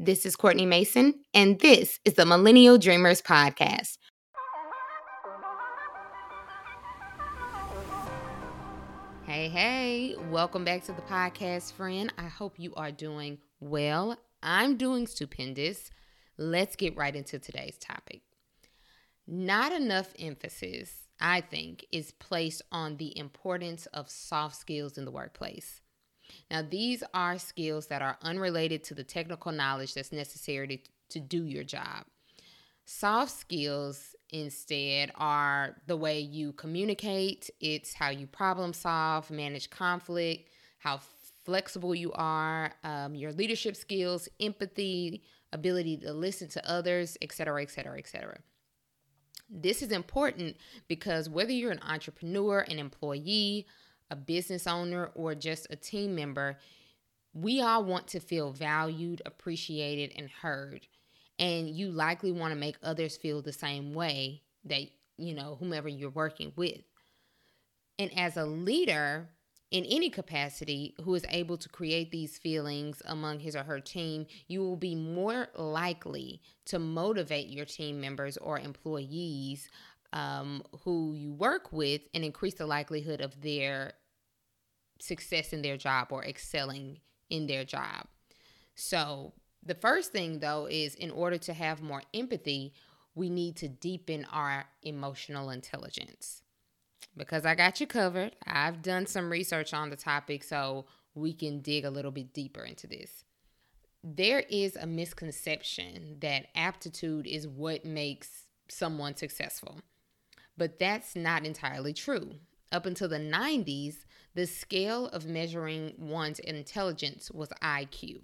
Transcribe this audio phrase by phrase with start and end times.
[0.00, 3.98] This is Courtney Mason, and this is the Millennial Dreamers Podcast.
[9.24, 12.12] Hey, hey, welcome back to the podcast, friend.
[12.18, 14.18] I hope you are doing well.
[14.42, 15.92] I'm doing stupendous.
[16.38, 18.22] Let's get right into today's topic.
[19.28, 25.12] Not enough emphasis, I think, is placed on the importance of soft skills in the
[25.12, 25.82] workplace.
[26.50, 30.78] Now, these are skills that are unrelated to the technical knowledge that's necessary to,
[31.10, 32.04] to do your job.
[32.86, 40.50] Soft skills, instead, are the way you communicate, it's how you problem solve, manage conflict,
[40.78, 41.00] how
[41.44, 47.98] flexible you are, um, your leadership skills, empathy, ability to listen to others, etc., etc.,
[47.98, 48.38] etc.
[49.48, 50.56] This is important
[50.88, 53.66] because whether you're an entrepreneur, an employee,
[54.10, 56.58] a business owner, or just a team member,
[57.32, 60.86] we all want to feel valued, appreciated, and heard.
[61.38, 64.82] And you likely want to make others feel the same way that,
[65.18, 66.82] you know, whomever you're working with.
[67.98, 69.28] And as a leader,
[69.70, 74.26] in any capacity who is able to create these feelings among his or her team,
[74.46, 79.68] you will be more likely to motivate your team members or employees
[80.14, 83.94] um, who you work with and increase the likelihood of their
[85.00, 88.06] success in their job or excelling in their job.
[88.76, 92.72] So, the first thing though is in order to have more empathy,
[93.14, 96.42] we need to deepen our emotional intelligence.
[97.16, 101.60] Because I got you covered, I've done some research on the topic so we can
[101.60, 103.24] dig a little bit deeper into this.
[104.02, 109.80] There is a misconception that aptitude is what makes someone successful,
[110.56, 112.34] but that's not entirely true.
[112.72, 118.20] Up until the 90s, the scale of measuring one's intelligence was IQ.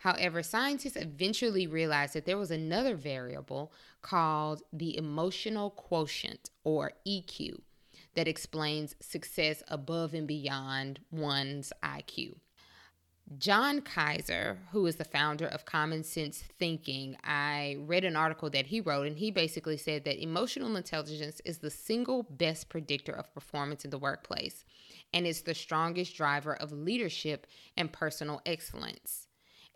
[0.00, 7.60] However, scientists eventually realized that there was another variable called the emotional quotient, or EQ,
[8.14, 12.34] that explains success above and beyond one's IQ.
[13.36, 18.66] John Kaiser, who is the founder of Common Sense Thinking, I read an article that
[18.66, 23.32] he wrote, and he basically said that emotional intelligence is the single best predictor of
[23.34, 24.64] performance in the workplace
[25.12, 27.46] and is the strongest driver of leadership
[27.76, 29.26] and personal excellence.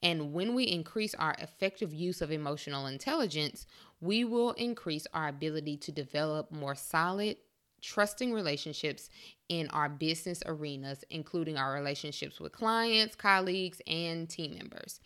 [0.02, 3.66] And when we increase our effective use of emotional intelligence,
[4.00, 7.36] we will increase our ability to develop more solid,
[7.82, 9.10] trusting relationships
[9.48, 15.00] in our business arenas, including our relationships with clients, colleagues, and team members.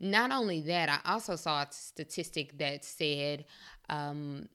[0.00, 3.44] Not only that, I also saw a statistic that said
[3.88, 4.48] um,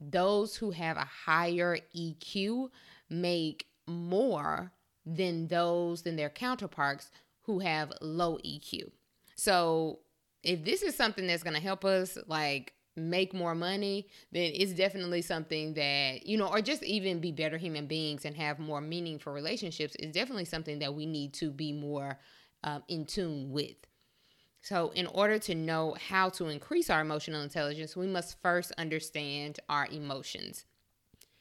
[0.00, 2.70] those who have a higher EQ
[3.10, 4.72] make more
[5.04, 7.10] than those than their counterparts
[7.42, 8.90] who have low EQ.
[9.36, 10.00] So,
[10.42, 14.72] if this is something that's going to help us like make more money, then it's
[14.72, 18.80] definitely something that, you know, or just even be better human beings and have more
[18.80, 22.18] meaningful relationships is definitely something that we need to be more
[22.64, 23.76] um, in tune with.
[24.62, 29.60] So, in order to know how to increase our emotional intelligence, we must first understand
[29.68, 30.64] our emotions.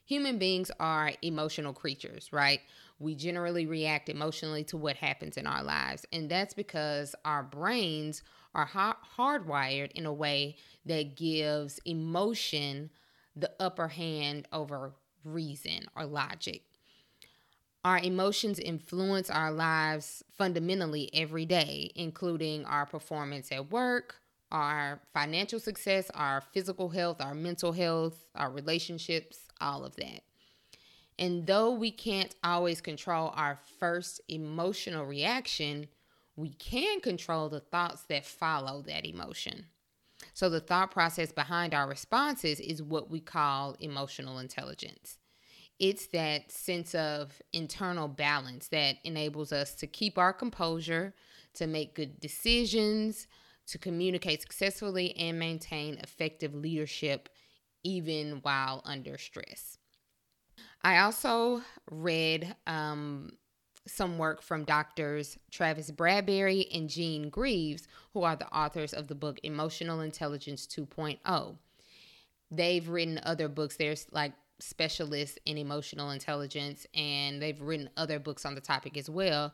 [0.06, 2.60] Human beings are emotional creatures, right?
[3.00, 6.06] We generally react emotionally to what happens in our lives.
[6.14, 8.22] And that's because our brains
[8.56, 10.56] are hardwired in a way
[10.86, 12.90] that gives emotion
[13.36, 14.94] the upper hand over
[15.24, 16.64] reason or logic.
[17.84, 24.16] Our emotions influence our lives fundamentally every day, including our performance at work,
[24.52, 30.22] our financial success, our physical health, our mental health, our relationships, all of that.
[31.20, 35.88] And though we can't always control our first emotional reaction,
[36.36, 39.66] we can control the thoughts that follow that emotion.
[40.34, 45.18] So, the thought process behind our responses is what we call emotional intelligence.
[45.80, 51.14] It's that sense of internal balance that enables us to keep our composure,
[51.56, 53.28] to make good decisions,
[53.68, 57.30] to communicate successfully, and maintain effective leadership
[57.84, 59.78] even while under stress.
[60.82, 63.34] I also read um,
[63.88, 69.16] some work from doctors Travis Bradberry and Jean Greaves, who are the authors of the
[69.16, 71.58] book Emotional Intelligence 2.0.
[72.52, 73.78] They've written other books.
[73.78, 79.10] There's like specialists in emotional intelligence, and they've written other books on the topic as
[79.10, 79.54] well.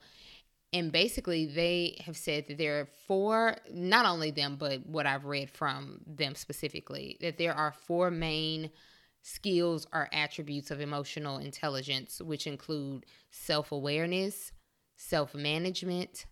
[0.74, 5.26] And basically, they have said that there are four, not only them, but what I've
[5.26, 8.72] read from them specifically, that there are four main
[9.22, 14.52] skills are attributes of emotional intelligence, which include self awareness,
[14.96, 16.26] self management,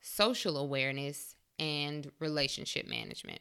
[0.00, 3.40] social awareness, and relationship management.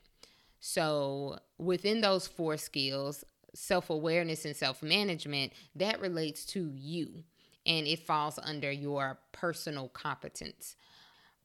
[0.59, 3.23] So, within those four skills,
[3.53, 7.23] self awareness and self management, that relates to you
[7.65, 10.75] and it falls under your personal competence.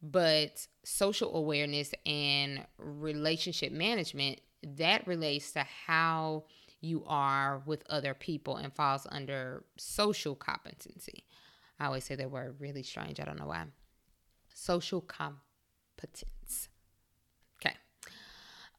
[0.02, 6.44] But social awareness and relationship management, that relates to how
[6.80, 11.24] you are with other people and falls under social competency.
[11.80, 13.20] I always say that word really strange.
[13.20, 13.64] I don't know why.
[14.54, 16.68] Social competence.
[17.60, 17.76] Okay.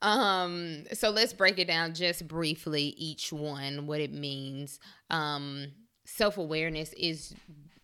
[0.01, 4.80] Um, so let's break it down just briefly, each one, what it means.
[5.10, 5.68] Um,
[6.06, 7.34] self-awareness is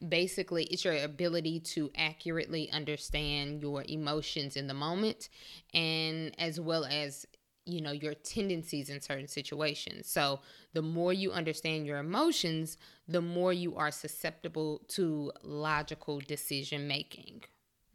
[0.07, 5.29] basically it's your ability to accurately understand your emotions in the moment
[5.73, 7.25] and as well as
[7.65, 10.07] you know your tendencies in certain situations.
[10.07, 10.39] So
[10.73, 12.77] the more you understand your emotions
[13.07, 17.43] the more you are susceptible to logical decision making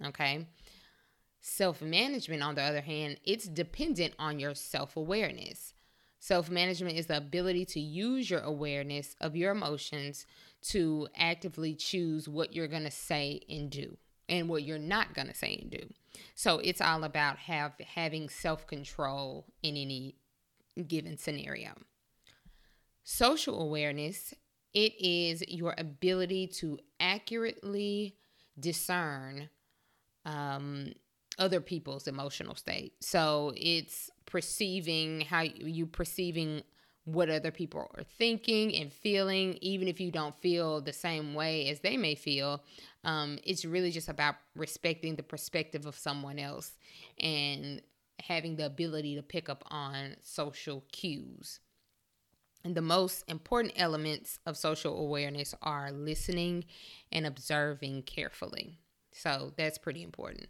[0.05, 0.47] okay?
[1.41, 5.75] Self-management on the other hand it's dependent on your self-awareness.
[6.19, 10.27] Self-management is the ability to use your awareness of your emotions
[10.63, 13.97] to actively choose what you're going to say and do
[14.31, 15.93] and what you're not going to say and do.
[16.35, 20.15] So it's all about have having self-control in any
[20.87, 21.73] given scenario.
[23.05, 24.33] Social awareness,
[24.73, 28.17] it is your ability to accurately
[28.59, 29.51] discern
[30.25, 30.93] um,
[31.39, 32.95] other people's emotional state.
[33.01, 36.63] So it's perceiving how you perceiving
[37.05, 41.69] what other people are thinking and feeling, even if you don't feel the same way
[41.69, 42.63] as they may feel.
[43.05, 46.73] Um, it's really just about respecting the perspective of someone else
[47.19, 47.81] and
[48.21, 51.61] having the ability to pick up on social cues.
[52.63, 56.65] And the most important elements of social awareness are listening
[57.11, 58.79] and observing carefully.
[59.13, 60.49] So that's pretty important.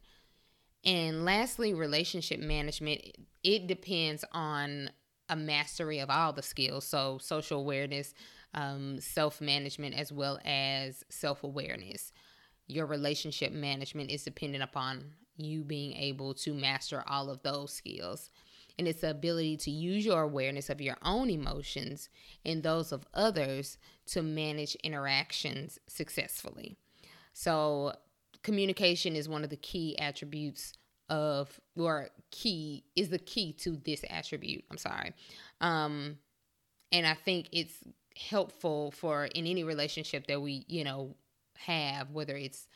[0.85, 3.02] And lastly, relationship management,
[3.44, 4.91] it depends on
[5.30, 6.84] a mastery of all the skills.
[6.84, 8.12] So, social awareness,
[8.52, 12.12] um, self management, as well as self awareness.
[12.66, 18.30] Your relationship management is dependent upon you being able to master all of those skills.
[18.78, 22.08] And it's the ability to use your awareness of your own emotions
[22.44, 26.76] and those of others to manage interactions successfully.
[27.32, 27.94] So,
[28.42, 30.72] communication is one of the key attributes
[31.10, 34.64] of or key is the key to this attribute.
[34.70, 35.12] I'm sorry.
[35.60, 36.18] Um
[36.92, 37.74] and I think it's
[38.16, 41.16] helpful for in any relationship that we, you know,
[41.56, 42.66] have whether it's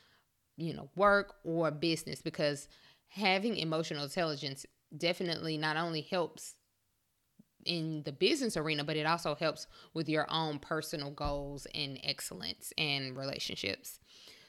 [0.56, 2.68] you know, work or business because
[3.08, 4.66] having emotional intelligence
[4.96, 6.54] definitely not only helps
[7.64, 12.72] in the business arena, but it also helps with your own personal goals and excellence
[12.76, 14.00] and relationships.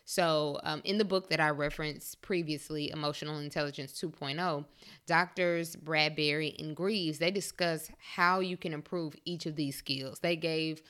[0.07, 4.65] So, um, in the book that I referenced previously, Emotional Intelligence 2.0,
[5.07, 10.19] doctors Bradberry and Greaves they discuss how you can improve each of these skills.
[10.19, 10.83] They gave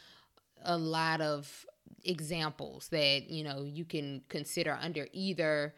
[0.63, 1.65] a lot of
[2.03, 5.73] examples that you know you can consider under either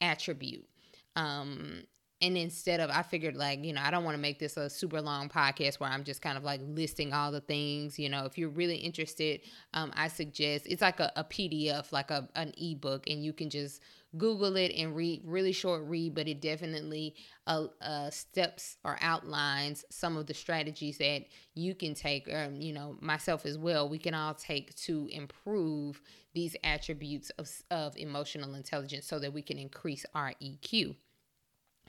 [0.00, 0.66] attribute.
[1.14, 1.84] Um,
[2.24, 4.68] and instead of i figured like you know i don't want to make this a
[4.70, 8.24] super long podcast where i'm just kind of like listing all the things you know
[8.24, 9.40] if you're really interested
[9.74, 13.50] um, i suggest it's like a, a pdf like a, an ebook and you can
[13.50, 13.80] just
[14.16, 17.14] google it and read really short read but it definitely
[17.46, 22.72] uh, uh, steps or outlines some of the strategies that you can take um, you
[22.72, 23.88] know myself as well.
[23.88, 26.00] We can all take to improve
[26.34, 30.96] these attributes of, of emotional intelligence so that we can increase our eq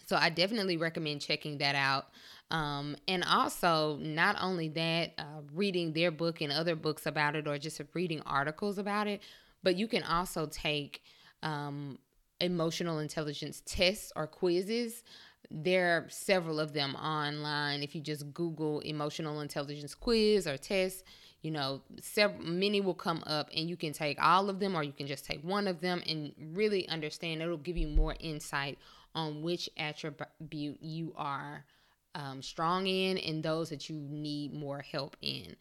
[0.05, 2.07] so I definitely recommend checking that out.
[2.51, 7.47] Um, and also, not only that, uh, reading their book and other books about it,
[7.47, 9.21] or just reading articles about it,
[9.63, 11.01] but you can also take
[11.41, 11.97] um,
[12.39, 15.03] emotional intelligence tests or quizzes.
[15.49, 17.81] There are several of them online.
[17.81, 21.03] If you just Google emotional intelligence quiz or test,
[21.41, 24.83] you know, several many will come up, and you can take all of them, or
[24.83, 27.41] you can just take one of them and really understand.
[27.41, 28.77] It'll give you more insight
[29.15, 31.65] on which attribute you are
[32.13, 35.55] um, strong in and those that you need more help in.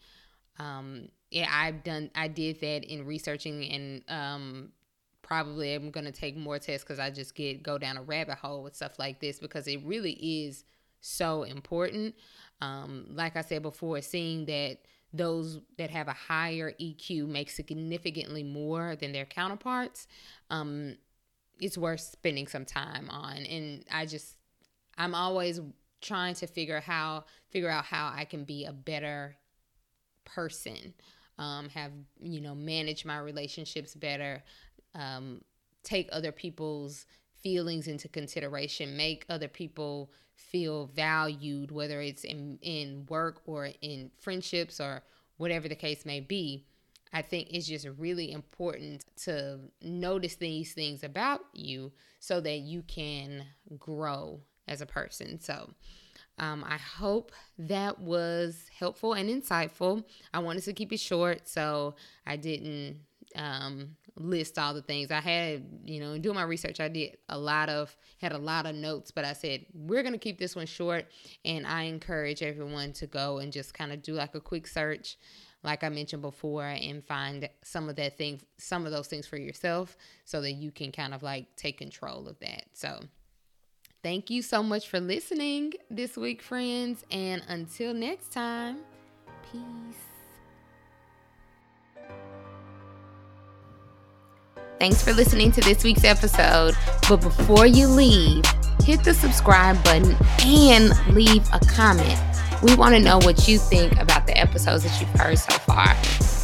[0.59, 4.71] Um, yeah, I've done, I did that in researching and um,
[5.21, 8.37] probably I'm going to take more tests because I just get, go down a rabbit
[8.37, 10.13] hole with stuff like this because it really
[10.45, 10.63] is
[11.01, 12.15] so important.
[12.61, 14.77] Um, like I said before, seeing that
[15.13, 20.07] those that have a higher EQ make significantly more than their counterparts
[20.49, 20.97] um,
[21.59, 24.35] it's worth spending some time on and i just
[24.97, 25.59] i'm always
[26.01, 29.35] trying to figure how figure out how i can be a better
[30.25, 30.93] person
[31.37, 34.43] um, have you know manage my relationships better
[34.93, 35.41] um,
[35.83, 37.05] take other people's
[37.45, 44.09] feelings into consideration, make other people feel valued, whether it's in, in work or in
[44.19, 45.03] friendships or
[45.37, 46.65] whatever the case may be.
[47.15, 52.81] I think it's just really important to notice these things about you so that you
[52.81, 53.45] can
[53.79, 55.39] grow as a person.
[55.39, 55.69] So,
[56.39, 60.03] um, I hope that was helpful and insightful.
[60.33, 61.95] I wanted to keep it short, so
[62.27, 62.99] I didn't
[63.37, 65.63] um, list all the things I had.
[65.85, 69.11] You know, doing my research, I did a lot of had a lot of notes,
[69.11, 71.05] but I said we're gonna keep this one short,
[71.45, 75.15] and I encourage everyone to go and just kind of do like a quick search
[75.65, 79.37] like I mentioned before, and find some of that thing, some of those things for
[79.37, 82.65] yourself so that you can kind of like take control of that.
[82.73, 83.01] So,
[84.03, 87.03] thank you so much for listening this week, friends.
[87.11, 88.77] And until next time,
[89.51, 89.97] peace.
[94.79, 96.75] Thanks for listening to this week's episode.
[97.09, 98.43] But before you leave,
[98.83, 103.99] hit the subscribe button and leave a comment we want to know what you think
[103.99, 105.95] about the episodes that you've heard so far.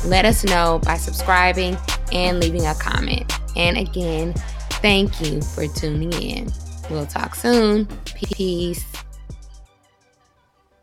[0.10, 1.77] Let us know by subscribing
[2.12, 3.32] and leaving a comment.
[3.56, 4.34] And again,
[4.82, 6.51] thank you for tuning in.
[6.89, 7.88] We'll talk soon.
[8.06, 8.86] Peace.